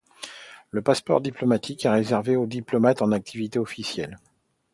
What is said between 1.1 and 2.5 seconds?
diplomatique est réservé aux